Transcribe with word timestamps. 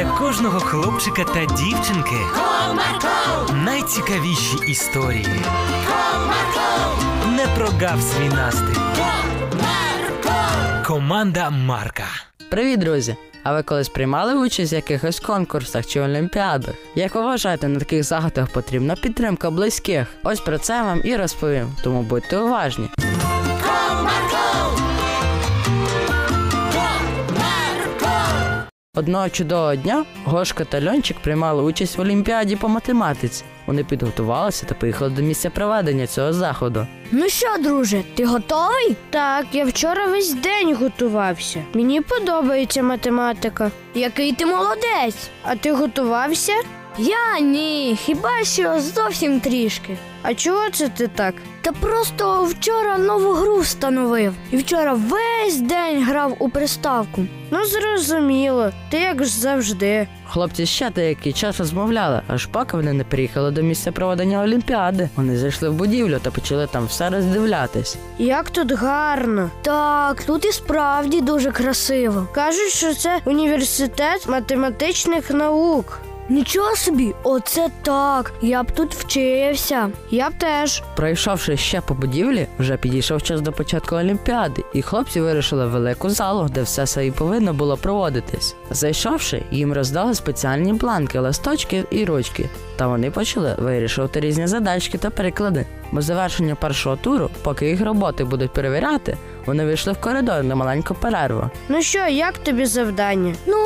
для 0.00 0.10
кожного 0.10 0.60
хлопчика 0.60 1.24
та 1.24 1.44
дівчинки 1.44 2.16
Comarco, 2.34 3.54
найцікавіші 3.64 4.56
історії. 4.66 5.26
Comarco, 5.86 7.30
Не 7.36 7.46
прогав 7.46 8.02
свій 8.02 8.28
настрій. 8.28 8.80
Comarco. 8.96 10.86
Команда 10.86 11.50
Марка. 11.50 12.04
Привіт, 12.50 12.80
друзі! 12.80 13.16
А 13.42 13.52
ви 13.54 13.62
колись 13.62 13.88
приймали 13.88 14.34
участь 14.34 14.72
в 14.72 14.74
якихось 14.74 15.20
конкурсах 15.20 15.86
чи 15.86 16.00
олімпіадах? 16.00 16.74
Як 16.94 17.14
ви 17.14 17.20
вважаєте, 17.20 17.68
на 17.68 17.78
таких 17.78 18.04
заходах 18.04 18.52
потрібна 18.52 18.96
підтримка 18.96 19.50
близьких? 19.50 20.06
Ось 20.22 20.40
про 20.40 20.58
це 20.58 20.82
вам 20.82 21.00
і 21.04 21.16
розповім, 21.16 21.72
тому 21.82 22.02
будьте 22.02 22.38
уважні. 22.38 22.88
Одного 28.94 29.28
чудового 29.28 29.76
дня 29.76 30.04
Гошка 30.24 30.64
та 30.64 30.80
Льончик 30.84 31.16
приймали 31.22 31.62
участь 31.62 31.98
в 31.98 32.00
олімпіаді 32.00 32.56
по 32.56 32.68
математиці. 32.68 33.44
Вони 33.66 33.84
підготувалися 33.84 34.66
та 34.66 34.74
поїхали 34.74 35.10
до 35.10 35.22
місця 35.22 35.50
проведення 35.50 36.06
цього 36.06 36.32
заходу. 36.32 36.86
Ну 37.12 37.28
що, 37.28 37.46
друже, 37.62 38.02
ти 38.14 38.24
готовий? 38.24 38.96
Так, 39.10 39.46
я 39.52 39.64
вчора 39.64 40.06
весь 40.06 40.34
день 40.34 40.74
готувався. 40.76 41.62
Мені 41.74 42.00
подобається 42.00 42.82
математика. 42.82 43.70
Який 43.94 44.32
ти 44.32 44.46
молодець? 44.46 45.30
А 45.42 45.56
ти 45.56 45.72
готувався? 45.72 46.52
Я 47.02 47.40
ні, 47.40 47.98
хіба 48.00 48.44
що 48.44 48.80
зовсім 48.80 49.40
трішки. 49.40 49.96
А 50.22 50.34
чого 50.34 50.70
це 50.72 50.88
ти 50.88 51.08
так? 51.08 51.34
Та 51.60 51.72
просто 51.72 52.44
вчора 52.44 52.98
нову 52.98 53.32
гру 53.32 53.56
встановив. 53.58 54.34
І 54.50 54.56
вчора 54.56 54.92
весь 54.92 55.60
день 55.60 56.04
грав 56.04 56.36
у 56.38 56.48
приставку. 56.48 57.24
Ну 57.50 57.58
зрозуміло, 57.64 58.70
ти 58.90 58.98
як 58.98 59.24
ж 59.24 59.30
завжди. 59.40 60.08
Хлопці 60.28 60.66
ще 60.66 60.90
деякий 60.90 61.32
час 61.32 61.58
розмовляли, 61.58 62.20
аж 62.28 62.46
поки 62.46 62.76
вони 62.76 62.92
не 62.92 63.04
приїхали 63.04 63.50
до 63.50 63.62
місця 63.62 63.92
проведення 63.92 64.42
олімпіади. 64.42 65.08
Вони 65.16 65.36
зайшли 65.38 65.68
в 65.68 65.72
будівлю 65.74 66.18
та 66.22 66.30
почали 66.30 66.66
там 66.66 66.86
все 66.86 67.10
роздивлятись. 67.10 67.96
Як 68.18 68.50
тут 68.50 68.72
гарно. 68.72 69.50
Так, 69.62 70.22
тут 70.24 70.44
і 70.44 70.52
справді 70.52 71.20
дуже 71.20 71.50
красиво. 71.50 72.26
Кажуть, 72.34 72.72
що 72.72 72.94
це 72.94 73.20
університет 73.24 74.28
математичних 74.28 75.30
наук. 75.30 76.00
Нічого 76.30 76.76
собі, 76.76 77.14
оце 77.22 77.68
так. 77.82 78.32
Я 78.42 78.62
б 78.62 78.70
тут 78.70 78.94
вчився. 78.94 79.90
Я 80.10 80.30
б 80.30 80.32
теж. 80.38 80.82
Пройшовши 80.96 81.56
ще 81.56 81.80
по 81.80 81.94
будівлі, 81.94 82.46
вже 82.58 82.76
підійшов 82.76 83.22
час 83.22 83.40
до 83.40 83.52
початку 83.52 83.96
олімпіади, 83.96 84.64
і 84.74 84.82
хлопці 84.82 85.20
вирішили 85.20 85.66
в 85.66 85.70
велику 85.70 86.10
залу, 86.10 86.48
де 86.48 86.62
все 86.62 86.86
це 86.86 87.06
і 87.06 87.10
повинно 87.10 87.54
було 87.54 87.76
проводитись. 87.76 88.56
Зайшовши, 88.70 89.42
їм 89.50 89.72
роздали 89.72 90.14
спеціальні 90.14 90.72
бланки, 90.72 91.18
листочки 91.18 91.84
і 91.90 92.04
ручки. 92.04 92.48
Та 92.76 92.86
вони 92.86 93.10
почали 93.10 93.54
вирішувати 93.58 94.20
різні 94.20 94.46
задачки 94.46 94.98
та 94.98 95.10
приклади. 95.10 95.66
Бо 95.92 96.02
завершення 96.02 96.54
першого 96.54 96.96
туру, 96.96 97.30
поки 97.42 97.68
їх 97.68 97.80
роботи 97.84 98.24
будуть 98.24 98.52
перевіряти, 98.52 99.16
вони 99.46 99.64
вийшли 99.64 99.92
в 99.92 100.00
коридор 100.00 100.44
на 100.44 100.54
маленьку 100.54 100.94
перерву. 100.94 101.50
Ну 101.68 101.82
що, 101.82 102.06
як 102.06 102.38
тобі 102.38 102.66
завдання? 102.66 103.34
Ну, 103.46 103.56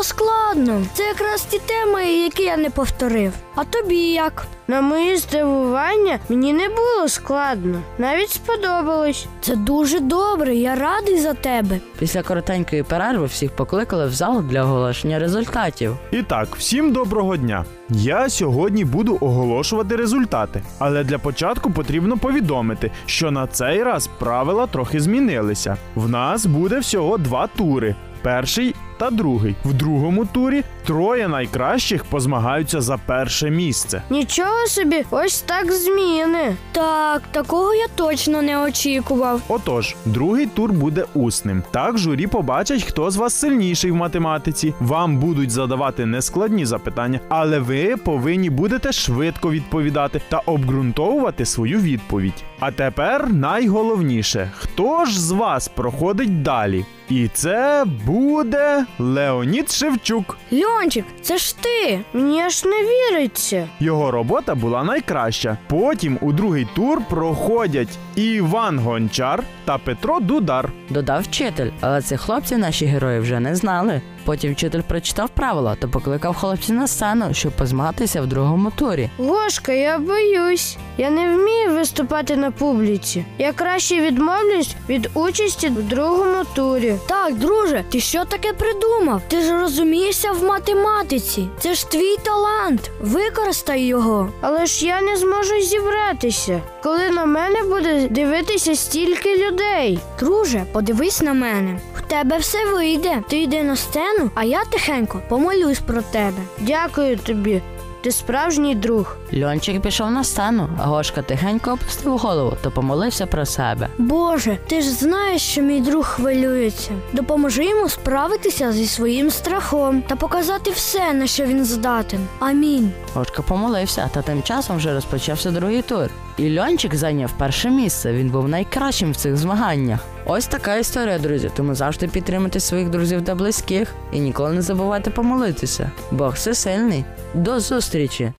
було 0.00 0.04
складно. 0.04 0.82
Це 0.92 1.02
якраз 1.02 1.42
ті 1.42 1.58
теми, 1.58 2.04
які 2.04 2.42
я 2.42 2.56
не 2.56 2.70
повторив. 2.70 3.32
А 3.54 3.64
тобі 3.64 3.96
як? 3.96 4.46
На 4.68 4.80
моє 4.80 5.16
здивування 5.16 6.18
мені 6.28 6.52
не 6.52 6.68
було 6.68 7.08
складно, 7.08 7.82
навіть 7.98 8.30
сподобалось. 8.30 9.26
Це 9.40 9.56
дуже 9.56 10.00
добре, 10.00 10.54
я 10.54 10.74
радий 10.74 11.18
за 11.18 11.34
тебе. 11.34 11.80
Після 11.98 12.22
коротенької 12.22 12.82
перерви 12.82 13.26
всіх 13.26 13.50
покликали 13.56 14.06
в 14.06 14.12
зал 14.12 14.42
для 14.42 14.64
оголошення 14.64 15.18
результатів. 15.18 15.96
І 16.10 16.22
так, 16.22 16.56
всім 16.56 16.92
доброго 16.92 17.36
дня. 17.36 17.64
Я 17.88 18.28
сьогодні 18.28 18.84
буду 18.84 19.18
оголошувати 19.20 19.96
результати, 19.96 20.62
але 20.78 21.04
для 21.04 21.18
початку 21.18 21.70
потрібно 21.70 22.18
повідомити, 22.18 22.90
що 23.06 23.30
на 23.30 23.46
цей 23.46 23.82
раз 23.82 24.08
правила 24.18 24.66
трохи 24.66 25.00
змінилися. 25.00 25.76
В 25.94 26.08
нас 26.08 26.46
буде 26.46 26.78
всього 26.78 27.18
два 27.18 27.46
тури. 27.46 27.94
Перший 28.22 28.74
та 29.00 29.10
другий. 29.10 29.54
В 29.64 29.72
другому 29.74 30.26
турі 30.26 30.62
троє 30.86 31.28
найкращих 31.28 32.04
позмагаються 32.04 32.80
за 32.80 32.96
перше 32.96 33.50
місце. 33.50 34.02
Нічого 34.10 34.66
собі, 34.66 35.04
ось 35.10 35.40
так 35.42 35.72
зміни. 35.72 36.56
Так, 36.72 37.22
такого 37.30 37.74
я 37.74 37.86
точно 37.94 38.42
не 38.42 38.58
очікував. 38.58 39.40
Отож, 39.48 39.96
другий 40.04 40.46
тур 40.46 40.72
буде 40.72 41.04
усним. 41.14 41.62
Так 41.70 41.98
журі 41.98 42.26
побачать, 42.26 42.82
хто 42.82 43.10
з 43.10 43.16
вас 43.16 43.34
сильніший 43.34 43.90
в 43.90 43.94
математиці. 43.94 44.74
Вам 44.80 45.18
будуть 45.18 45.50
задавати 45.50 46.06
нескладні 46.06 46.66
запитання, 46.66 47.20
але 47.28 47.58
ви 47.58 47.96
повинні 47.96 48.50
будете 48.50 48.92
швидко 48.92 49.50
відповідати 49.50 50.20
та 50.28 50.38
обґрунтовувати 50.38 51.46
свою 51.46 51.80
відповідь. 51.80 52.44
А 52.60 52.70
тепер 52.70 53.32
найголовніше: 53.32 54.50
хто 54.56 55.04
ж 55.04 55.20
з 55.20 55.30
вас 55.30 55.68
проходить 55.68 56.42
далі? 56.42 56.84
І 57.10 57.28
це 57.28 57.84
буде 58.06 58.84
Леонід 58.98 59.70
Шевчук. 59.70 60.38
Льончик, 60.52 61.04
це 61.22 61.38
ж 61.38 61.56
ти. 61.60 62.00
Мені 62.12 62.40
аж 62.42 62.64
не 62.64 62.76
віриться. 62.82 63.68
Його 63.80 64.10
робота 64.10 64.54
була 64.54 64.84
найкраща. 64.84 65.58
Потім 65.68 66.18
у 66.20 66.32
другий 66.32 66.66
тур 66.74 67.02
проходять 67.10 67.98
Іван 68.14 68.78
Гончар 68.78 69.42
та 69.64 69.78
Петро 69.78 70.20
Дудар. 70.20 70.68
Додав 70.90 71.22
вчитель, 71.22 71.70
але 71.80 72.02
цих 72.02 72.20
хлопців 72.20 72.58
наші 72.58 72.86
герої 72.86 73.20
вже 73.20 73.40
не 73.40 73.54
знали. 73.56 74.00
Потім 74.24 74.52
вчитель 74.52 74.80
прочитав 74.80 75.28
правила 75.28 75.76
та 75.80 75.88
покликав 75.88 76.34
хлопців 76.36 76.74
на 76.74 76.86
сцену, 76.88 77.34
щоб 77.34 77.52
позмагатися 77.52 78.22
в 78.22 78.26
другому 78.26 78.72
турі. 78.76 79.10
Гошка, 79.18 79.72
я 79.72 79.98
боюсь. 79.98 80.76
Я 80.98 81.10
не 81.10 81.36
вмію 81.36 81.70
виступати 81.70 82.36
на 82.36 82.50
публіці. 82.50 83.24
Я 83.38 83.52
краще 83.52 84.00
відмовлюсь 84.00 84.74
від 84.88 85.10
участі 85.14 85.68
в 85.68 85.82
другому 85.82 86.44
турі. 86.54 86.94
Так, 87.08 87.34
друже, 87.34 87.84
ти 87.90 88.00
що 88.00 88.24
таке 88.24 88.52
придумав? 88.52 89.22
Ти 89.28 89.40
ж 89.42 89.60
розумієшся 89.60 90.32
в 90.32 90.44
математиці. 90.44 91.48
Це 91.58 91.74
ж 91.74 91.90
твій 91.90 92.16
талант. 92.16 92.90
Використай 93.00 93.82
його. 93.82 94.28
Але 94.40 94.66
ж 94.66 94.86
я 94.86 95.00
не 95.02 95.16
зможу 95.16 95.60
зібратися, 95.60 96.60
коли 96.82 97.10
на 97.10 97.24
мене 97.26 97.62
буде 97.62 98.08
дивитися 98.10 98.74
стільки 98.74 99.46
людей. 99.46 99.98
Друже, 100.20 100.64
подивись 100.72 101.22
на 101.22 101.32
мене. 101.34 101.80
Тебе 102.10 102.38
все 102.38 102.58
вийде. 102.74 103.22
Ти 103.28 103.42
йди 103.42 103.62
на 103.62 103.76
сцену, 103.76 104.30
а 104.34 104.44
я 104.44 104.64
тихенько 104.64 105.22
помолюсь 105.28 105.78
про 105.78 106.02
тебе. 106.02 106.42
Дякую 106.58 107.16
тобі. 107.16 107.62
Ти 108.02 108.12
справжній 108.12 108.74
друг. 108.74 109.16
Льончик 109.34 109.82
пішов 109.82 110.10
на 110.10 110.24
сцену, 110.24 110.68
а 110.78 110.86
Гошка 110.86 111.22
тихенько 111.22 111.72
опустив 111.72 112.18
голову 112.18 112.56
та 112.62 112.70
помолився 112.70 113.26
про 113.26 113.46
себе. 113.46 113.88
Боже, 113.98 114.58
ти 114.66 114.80
ж 114.80 114.90
знаєш, 114.90 115.42
що 115.42 115.62
мій 115.62 115.80
друг 115.80 116.06
хвилюється. 116.06 116.90
Допоможи 117.12 117.64
йому 117.64 117.88
справитися 117.88 118.72
зі 118.72 118.86
своїм 118.86 119.30
страхом 119.30 120.02
та 120.02 120.16
показати 120.16 120.70
все, 120.70 121.12
на 121.12 121.26
що 121.26 121.44
він 121.44 121.64
здатен. 121.64 122.20
Амінь. 122.38 122.92
Гошка 123.14 123.42
помолився, 123.42 124.10
та 124.14 124.22
тим 124.22 124.42
часом 124.42 124.76
вже 124.76 124.94
розпочався 124.94 125.50
другий 125.50 125.82
тур. 125.82 126.10
І 126.36 126.58
Льончик 126.58 126.94
зайняв 126.94 127.32
перше 127.38 127.70
місце. 127.70 128.12
Він 128.12 128.30
був 128.30 128.48
найкращим 128.48 129.12
в 129.12 129.16
цих 129.16 129.36
змаганнях. 129.36 130.00
Ось 130.26 130.46
така 130.46 130.76
історія, 130.76 131.18
друзі. 131.18 131.50
Тому 131.56 131.74
завжди 131.74 132.08
підтримуйте 132.08 132.60
своїх 132.60 132.90
друзів 132.90 133.24
та 133.24 133.34
близьких 133.34 133.94
і 134.12 134.20
ніколи 134.20 134.52
не 134.52 134.62
забувайте 134.62 135.10
помолитися. 135.10 135.90
Бог 136.10 136.32
все 136.34 136.54
сильний. 136.54 137.04
До 137.34 137.60
зустрічі! 137.60 138.32